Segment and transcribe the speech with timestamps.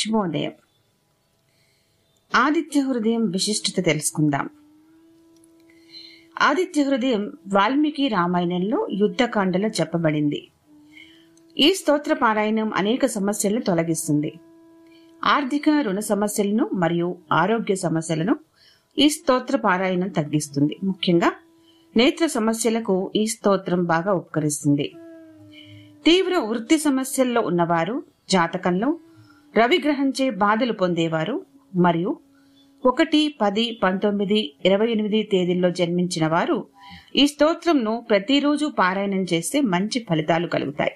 [0.00, 0.52] శుభోదయం
[2.34, 4.48] ఆదిత్య హృదయం విశిష్టత తెలుసుకుందాం.
[6.42, 10.48] ఆదిత్య హృదయం వాల్మీకి రామాయణంలో యుద్ధకాండలో చెప్పబడింది.
[11.58, 14.32] ఈ స్తోత్ర పారాయణం అనేక సమస్యలను తొలగిస్తుంది.
[15.24, 18.36] ఆర్థిక రుణ సమస్యలను మరియు ఆరోగ్య సమస్యలను
[18.98, 20.76] ఈ స్తోత్ర పారాయణం తగ్గిస్తుంది.
[20.84, 21.32] ముఖ్యంగా
[21.96, 24.92] నేత్ర సమస్యలకు ఈ స్తోత్రం బాగా ఉపకరిస్తుంది.
[26.04, 28.98] తీవ్ర వృత్తి సమస్యల్లో ఉన్నవారు జాతకంలో
[29.56, 31.46] రవి గ్రహంచే బాధలు పొందేవారు.
[31.76, 32.18] మరియు
[32.86, 36.66] ఒకటి పది పంతొమ్మిది ఇరవై ఎనిమిది తేదీల్లో జన్మించిన వారు
[37.16, 40.92] ఈ స్తోత్రంను ప్రతిరోజు పారాయణం చేస్తే మంచి ఫలితాలు కలుగుతాయి.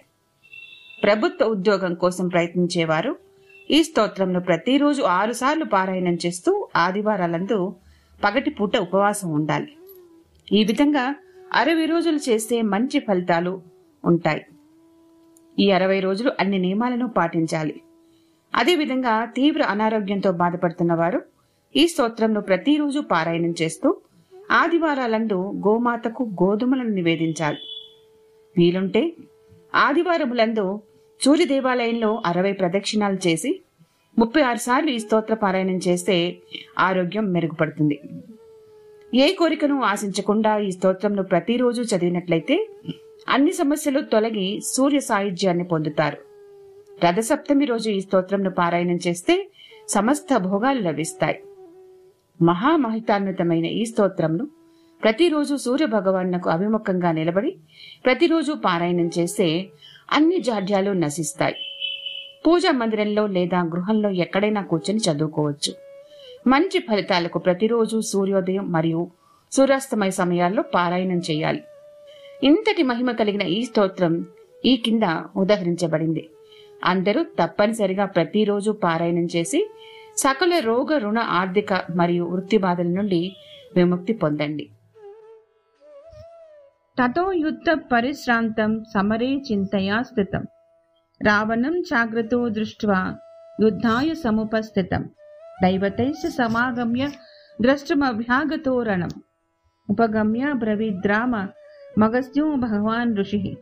[1.03, 3.17] ప్రభుత్వ ఉద్యోగం కోసం ప్రయత్నించేవారు
[3.71, 7.77] ఈ స్తోత్రంను ప్రతిరోజు ఆరుసార్లు పారాయణం చేస్తూ ఆదివారాలందు
[8.25, 9.73] పగటిపూట ఉపవాసం ఉండాలి.
[10.53, 11.15] ఈ విధంగా
[11.55, 13.63] అరవై రోజులు చేస్తే మంచి ఫలితాలు
[14.05, 14.45] ఉంటాయి.
[15.59, 17.81] ఈ అరవై రోజులు అన్ని నియమాలను పాటించాలి.
[18.55, 21.21] అదేవిధంగా తీవ్ర అనారోగ్యంతో బాధపడుతున్న వారు
[21.77, 23.97] ఈ స్తోత్రంను ప్రతిరోజు పారాయణం చేస్తూ
[24.51, 25.35] ఆదివారాలందు
[25.67, 27.59] గోమాతకు గోధుమలను నివేదించాలి.
[28.59, 29.13] వీలుంటే
[29.75, 30.81] ఆదివారములందు
[31.21, 33.61] సూర్య దేవాలయంలో అరవై ప్రదక్షిణాలు చేసి
[34.19, 36.37] ముప్పై ఆరు సార్లు ఈ స్తోత్ర పారాయణం చేస్తే
[36.79, 38.01] ఆరోగ్యం మెరుగుపడుతుంది.
[39.15, 42.69] ఏ కోరికను ఆశించకుండా ఈ స్తోత్రంను ప్రతిరోజు చదివినట్లయితే
[43.29, 46.34] అన్ని సమస్యలు తొలగి సూర్య సాయుధ్యాన్ని పొందుతారు.
[47.05, 49.49] రథసప్తమి రోజు ఈ స్తోత్రంను పారాయణం చేస్తే
[49.89, 51.39] సమస్త భోగాలు లభిస్తాయి.
[52.43, 54.49] మహామహితాన్వితమైన ఈ స్తోత్రంను
[55.03, 57.57] ప్రతిరోజు సూర్య భగవానుకు అభిముఖంగా నిలబడి
[58.05, 59.67] ప్రతిరోజు పారాయణం చేస్తే
[60.13, 61.55] అన్ని జాడ్యాలు నశిస్తాయి.
[62.47, 65.73] పూజా మందిరంలో లేదా గృహంలో ఎక్కడైనా కూర్చొని చదువుకోవచ్చు.
[66.47, 69.11] మంచి ఫలితాలకు ప్రతిరోజు సూర్యోదయం మరియు
[69.53, 71.63] సూర్యాస్తమయ సమయాల్లో పారాయణం చేయాలి.
[72.43, 74.27] ఇంతటి మహిమ కలిగిన ఈ స్తోత్రం
[74.65, 75.03] ఈ కింద
[75.37, 76.29] ఉదహరించబడింది.
[76.85, 79.71] అందరూ తప్పనిసరిగా ప్రతిరోజు పారాయణం చేసి
[80.17, 83.37] సకల రోగ రుణ ఆర్థిక మరియు వృత్తి బాధల నుండి
[83.77, 84.71] విముక్తి పొందండి.
[87.03, 90.45] తతో యుద్ధ పరిశ్రాంతం సమరే చింతయా స్థితం.
[91.23, 93.15] రావణం జాగ్రతో దృష్ట్వా
[93.63, 95.11] యుద్ధాయ సముపస్థితం.
[95.63, 97.11] దైవతైశ్చ సమాగమ్య
[97.61, 99.09] ద్రష్టమభ్యాగతోరణం
[99.91, 101.49] ఉపగమ్య బ్రవీద్రామ
[101.99, 103.57] మగస్యో భగవాన్ ఋషి.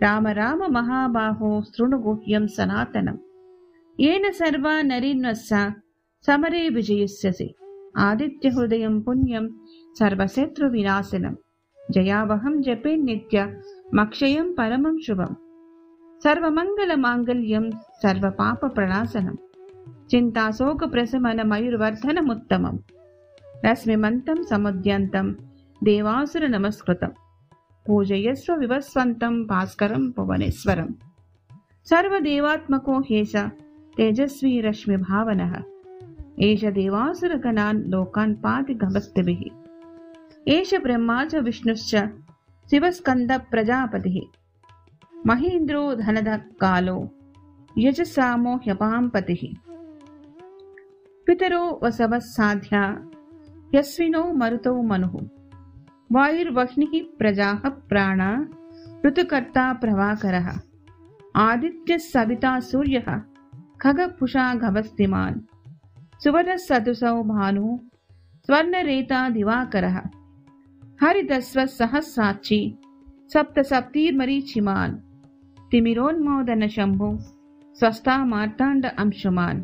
[0.00, 3.18] राम राम महाबाहो स्तृणुगुह्यं सनातनम्।
[4.00, 5.74] येन सर्वा नरिन्वस्सा
[6.26, 7.54] समरे विजयिष्यसि।
[7.96, 9.48] आदित्यहृदयं पुण्यं
[9.98, 11.34] सर्वशत्रुविनाशनं
[11.90, 13.60] जयावहं जपे नित्य
[13.94, 15.34] मक्षयं परमं शुभम्।
[16.20, 19.34] सर्वमङ्गलमाङ्गल्यं सर्वपापप्रणासनं
[20.10, 22.78] चिन्ताशोकप्रशमनमयुर्वर्धनमुत्तमम्।
[23.66, 25.34] रश्मिमन्तं समुद्यन्तं
[25.84, 27.10] देवासुरनमस्कृतम्।
[27.86, 30.92] पूजयस्व विवस्वन्तं भास्करं भुवनेश्वरम्।
[31.84, 33.36] सर्वदेवात्मको हेश,
[33.96, 35.62] तेजस्वी रश्मिभावनः
[36.40, 39.50] एष देवासुरगणान् लोकान् पाति गमस्तिभिः।
[40.48, 41.96] एष ब्रह्मा च विष्णुश्च
[42.70, 44.38] शिवस्कन्दप्रजापतिः
[45.26, 46.28] महेन्द्रो धनद
[46.60, 47.08] कालो
[47.78, 49.08] यजसामो ह्यपां
[51.26, 53.10] पितरो वसवः साध्या,
[53.74, 55.41] यस्विनो मरुतो मनुः।
[56.12, 58.48] वायुर्वह्निः प्रजाः प्राणा,
[59.06, 60.60] ऋतुकर्ता प्रभाकरः,
[61.36, 63.20] आदित्यः सविता सूर्यः
[63.80, 65.40] खगपुषा घवस्तिमान्,
[66.24, 67.78] सुवर्णसदृशौ भानु,
[68.46, 70.00] स्वर्णरेता दिवाकरः
[71.02, 72.78] हरितस्वसहस्राक्षी
[73.32, 74.94] सप्तसप्तिर्मरीचिमान्,
[75.70, 77.18] तिमिरोन्मोदनशम्भो,
[77.74, 79.62] स्वस्ता मार्ताण्ड अंशुमान्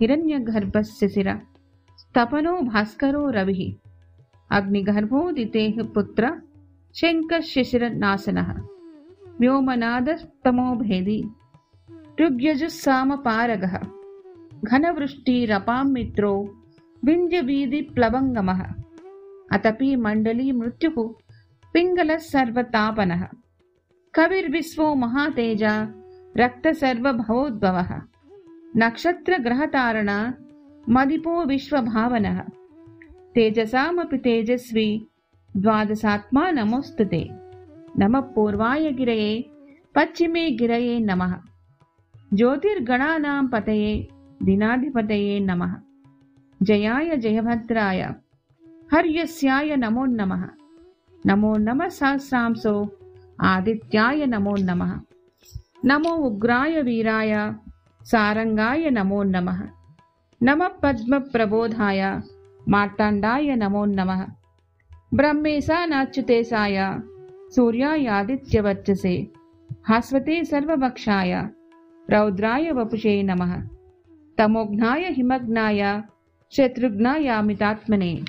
[0.00, 1.40] हिरण्यगर्भशिशिर
[1.98, 3.85] स्तपनो भास्करो रविः।
[4.50, 6.42] अग्निगर्भोदितेः पुत्र
[6.94, 8.60] शङ्कशिशिरनाशनः
[9.40, 11.24] व्योमनादस्तमोभेदी।
[12.20, 13.78] ऋग्यजुस्सामपारगः।
[14.64, 16.62] घनवृष्टिरपां मित्रो
[17.04, 18.74] विञ्जवीदिप्लवङ्गमः
[19.52, 21.14] अतपि मण्डली मृत्युः
[21.74, 23.28] पिङ्गलः सर्वतापनः
[24.14, 25.64] कविर्विश्वो महातेज।
[26.36, 28.00] रक्तसर्वभवोद्भवः।
[28.76, 30.34] नक्षत्रग्रहतारणा।
[30.88, 32.44] मदिपो विश्वभावनः।
[33.36, 35.06] तेजसामपि तेजस्वी
[35.56, 37.30] द्वादशात्मा नमोऽस्तु ते
[37.98, 39.50] नमः पूर्वाय गिरये
[39.94, 41.34] पश्चिमे गिरये नमः।
[42.34, 44.08] ज्योतिर्गणानां पतये
[44.42, 45.74] दिनाधिपतये नमः।
[46.62, 48.14] जयाय जयभद्राय।
[48.92, 50.48] हर्यस्याय नमो नमः।
[51.26, 52.98] नमो नमः सहस्रांसो।
[53.40, 55.00] आदित्याय नमो नमः।
[55.84, 57.54] नमो उग्राय वीराय।
[58.02, 59.68] सारङ्गाय नमो नमः।
[60.42, 62.22] नमः पद्मप्रबोधाय।
[62.68, 64.24] मार्तांडाय नमो नम।
[65.14, 66.98] ब्रह्मेशा नाच्युतेशाय,
[67.56, 69.32] सूर्यायादित्यवर्चसे,
[69.88, 71.48] हास्वते सर्ववक्षाय
[72.10, 73.62] रौद्राय वपुषे नमः।
[74.38, 76.02] तमोघ्नाय हिमग्नाय
[76.52, 78.24] शत्रुघ्नायामितात्मने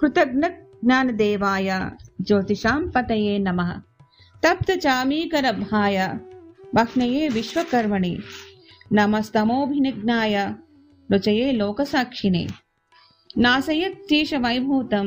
[0.00, 1.90] कृतज्ञज्ञानदेवाय,
[2.20, 3.72] ज्योतिषां पतये नमः।
[4.44, 6.18] तप्तचामीकरभाय
[6.74, 8.18] वह्नये विश्वकर्मणे।
[8.92, 10.54] नमस्तमोभिनिघ्नाय
[11.12, 12.63] रुचये लोकसाक्षिणे।
[13.36, 15.06] నాశయత్యేష వైభూతం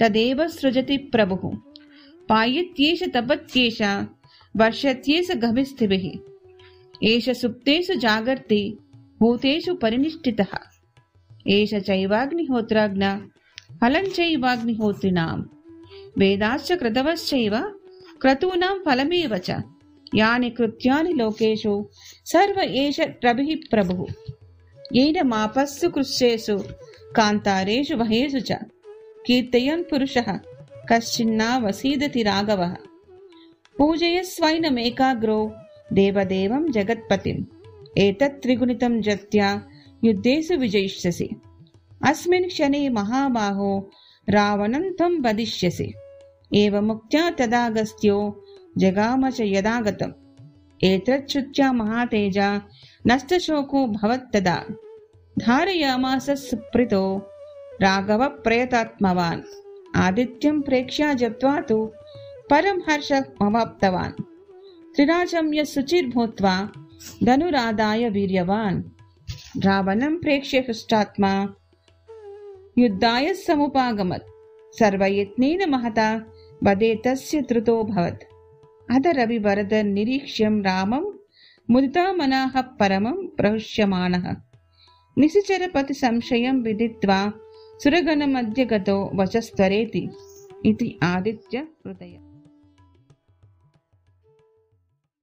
[0.00, 1.50] తదేవ సృజతి ప్రభు
[2.30, 3.82] పాయత్యేష తపత్యేష
[4.54, 6.12] వర్షత్యేష గమిస్థిభి
[7.04, 8.62] ఏష సుప్తేషు జాగర్తి
[9.20, 10.42] భూతేషు పరినిష్ఠిత
[11.50, 13.04] ఏష చైవాగ్నిహోత్రాజ్ఞ
[13.82, 14.06] ఫలం
[16.18, 17.54] వేదాశ్చ కృతవశ్చైవ
[18.22, 19.60] క్రతూనాం ఫలమేవ చ
[20.16, 21.72] యాని కృత్యాని లోకేషు
[22.26, 24.06] సర్వ ఏష రభి ప్రభు
[24.96, 26.56] ఏన మాపస్సు కృష్యేషు
[27.16, 28.52] कान्तारेषु वहेषु च
[29.26, 30.38] कीर्तयन् पुरुषः
[30.92, 32.74] कश्चिन्ना वसीदति राघवः।
[33.78, 35.54] पूजयस्वैनमेकाग्रो
[35.92, 37.44] देवदेवं जगत्पतिम्।
[37.98, 39.68] एतत् त्रिगुणितं जत्या
[40.04, 41.28] युद्धेषु विजयिष्यसि।
[42.06, 43.90] अस्मिन् क्षणे महाबाहो
[44.30, 45.92] रावणं त्वं वदिष्यसि
[46.54, 48.44] एवमुक्त्या तदागस्त्यो
[48.78, 50.12] जगाम च यदागतम्।
[50.84, 52.62] एतच्छ्रुत्या महातेजा
[53.06, 54.64] नष्टशोको भवत्तदा।
[55.38, 57.18] धारयामास सुप्रीतो
[57.82, 59.40] राघवप्रयतात्मवान्
[59.96, 61.90] आदित्यं प्रेक्ष्या जप्त्वा तु
[62.50, 64.22] परं हर्षमवाप्तवान्
[64.96, 66.72] त्रिराजम्य शुचिर्भूत्वा
[67.24, 68.82] धनुरादाय वीर्यवान्।
[69.64, 71.54] रावणं प्रेक्ष्य हृष्टात्मा।
[72.78, 74.30] युद्धाय समुपागमत्।
[74.78, 76.26] सर्वयत्नेन महता
[76.64, 78.24] वदे तस्य धृतोऽभवत्
[78.94, 81.12] अध रविवरद निरीक्ष्यं रामं,
[81.70, 84.36] मुदितामनाः परमं प्रहुष्यमाणः।
[85.18, 87.32] నిశిచరపతి సంశయం విదిత్వా
[87.84, 90.08] సురగణమధ్యగతో వచస్తరేతి
[90.64, 92.23] ఇది ఆదిత్య హృదయం.